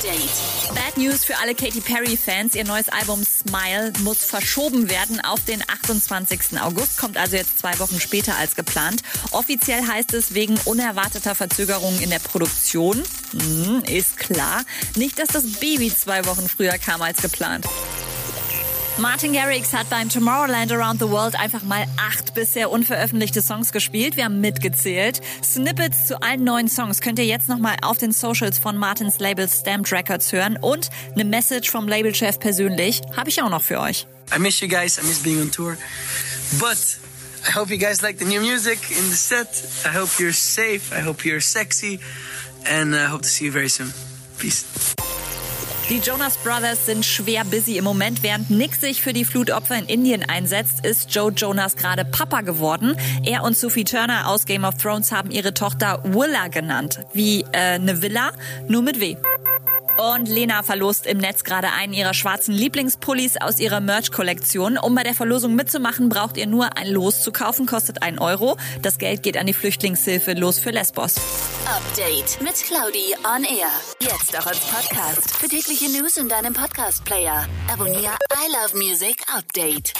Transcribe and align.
Update. 0.00 0.74
Bad 0.74 0.96
News 0.96 1.24
für 1.26 1.36
alle 1.38 1.54
Katy 1.54 1.82
Perry-Fans. 1.82 2.54
Ihr 2.54 2.64
neues 2.64 2.88
Album 2.88 3.22
Smile 3.22 3.92
muss 4.02 4.24
verschoben 4.24 4.88
werden 4.88 5.20
auf 5.20 5.44
den 5.44 5.62
28. 5.62 6.58
August, 6.58 6.96
kommt 6.96 7.18
also 7.18 7.36
jetzt 7.36 7.58
zwei 7.58 7.78
Wochen 7.80 8.00
später 8.00 8.34
als 8.36 8.56
geplant. 8.56 9.02
Offiziell 9.30 9.86
heißt 9.86 10.14
es 10.14 10.32
wegen 10.32 10.58
unerwarteter 10.64 11.34
Verzögerungen 11.34 12.00
in 12.00 12.08
der 12.08 12.18
Produktion. 12.18 13.02
Hm, 13.32 13.82
ist 13.90 14.16
klar. 14.16 14.64
Nicht, 14.96 15.18
dass 15.18 15.28
das 15.28 15.44
Baby 15.60 15.94
zwei 15.94 16.24
Wochen 16.24 16.48
früher 16.48 16.78
kam 16.78 17.02
als 17.02 17.20
geplant. 17.20 17.66
Martin 19.00 19.32
Garrix 19.32 19.72
hat 19.72 19.88
beim 19.88 20.10
Tomorrowland 20.10 20.70
Around 20.70 21.00
the 21.00 21.08
World 21.08 21.34
einfach 21.34 21.62
mal 21.62 21.86
acht 21.96 22.34
bisher 22.34 22.70
unveröffentlichte 22.70 23.40
Songs 23.40 23.72
gespielt. 23.72 24.18
Wir 24.18 24.26
haben 24.26 24.42
mitgezählt. 24.42 25.22
Snippets 25.42 26.06
zu 26.06 26.20
allen 26.20 26.44
neuen 26.44 26.68
Songs 26.68 27.00
könnt 27.00 27.18
ihr 27.18 27.24
jetzt 27.24 27.48
nochmal 27.48 27.76
auf 27.80 27.96
den 27.96 28.12
Socials 28.12 28.58
von 28.58 28.76
Martins 28.76 29.18
Label 29.18 29.48
Stamped 29.48 29.90
Records 29.90 30.32
hören 30.32 30.58
und 30.58 30.90
eine 31.14 31.24
Message 31.24 31.70
vom 31.70 31.88
Labelchef 31.88 32.38
persönlich 32.38 33.00
habe 33.16 33.30
ich 33.30 33.40
auch 33.40 33.48
noch 33.48 33.62
für 33.62 33.80
euch. 33.80 34.06
I 34.36 34.38
miss 34.38 34.60
you 34.60 34.68
guys. 34.68 34.98
I 34.98 35.06
miss 35.06 35.22
being 35.22 35.40
on 35.40 35.50
tour. 35.50 35.78
But 36.58 36.76
I 37.48 37.58
hope 37.58 37.72
you 37.72 37.78
guys 37.78 38.02
like 38.02 38.18
the 38.18 38.26
new 38.26 38.42
music 38.42 38.90
in 38.90 39.08
the 39.08 39.16
set. 39.16 39.48
I 39.86 39.96
hope 39.96 40.22
you're 40.22 40.34
safe. 40.34 40.94
I 40.94 41.02
hope 41.02 41.24
you're 41.26 41.40
sexy. 41.40 42.00
And 42.70 42.94
I 42.94 43.06
hope 43.06 43.22
to 43.22 43.28
see 43.28 43.46
you 43.46 43.50
very 43.50 43.70
soon. 43.70 43.94
Peace. 44.38 44.94
Die 45.90 45.98
Jonas 45.98 46.36
Brothers 46.36 46.86
sind 46.86 47.04
schwer 47.04 47.44
busy 47.44 47.76
im 47.76 47.82
Moment. 47.82 48.22
Während 48.22 48.48
Nick 48.48 48.76
sich 48.76 49.02
für 49.02 49.12
die 49.12 49.24
Flutopfer 49.24 49.76
in 49.76 49.86
Indien 49.86 50.22
einsetzt, 50.22 50.86
ist 50.86 51.12
Joe 51.12 51.32
Jonas 51.32 51.74
gerade 51.74 52.04
Papa 52.04 52.42
geworden. 52.42 52.96
Er 53.24 53.42
und 53.42 53.56
Sophie 53.56 53.82
Turner 53.82 54.28
aus 54.28 54.46
Game 54.46 54.62
of 54.62 54.76
Thrones 54.76 55.10
haben 55.10 55.32
ihre 55.32 55.52
Tochter 55.52 56.00
Willa 56.04 56.46
genannt. 56.46 57.00
Wie 57.12 57.40
äh, 57.50 57.74
eine 57.74 58.02
Villa, 58.02 58.30
nur 58.68 58.82
mit 58.82 59.00
W. 59.00 59.16
Und 59.98 60.28
Lena 60.28 60.62
verlost 60.62 61.06
im 61.06 61.18
Netz 61.18 61.44
gerade 61.44 61.68
einen 61.72 61.92
ihrer 61.92 62.14
schwarzen 62.14 62.54
Lieblingspullis 62.54 63.36
aus 63.40 63.58
ihrer 63.60 63.80
Merch-Kollektion. 63.80 64.78
Um 64.78 64.94
bei 64.94 65.02
der 65.02 65.14
Verlosung 65.14 65.54
mitzumachen, 65.54 66.08
braucht 66.08 66.36
ihr 66.36 66.46
nur 66.46 66.76
ein 66.76 66.88
Los 66.88 67.22
zu 67.22 67.32
kaufen, 67.32 67.66
kostet 67.66 68.02
ein 68.02 68.18
Euro. 68.18 68.56
Das 68.82 68.98
Geld 68.98 69.22
geht 69.22 69.36
an 69.36 69.46
die 69.46 69.54
Flüchtlingshilfe 69.54 70.32
Los 70.34 70.58
für 70.58 70.70
Lesbos. 70.70 71.16
Update 71.66 72.40
mit 72.40 72.54
Claudi 72.54 73.14
on 73.24 73.44
Air. 73.44 73.70
Jetzt 74.00 74.38
auch 74.38 74.46
als 74.46 74.60
Podcast. 74.60 75.36
Für 75.36 75.48
tägliche 75.48 75.88
News 75.90 76.16
in 76.16 76.28
deinem 76.28 76.54
Podcast-Player. 76.54 77.46
Abonniere 77.72 78.16
I 78.32 78.52
Love 78.52 78.76
Music 78.76 79.16
Update. 79.34 79.92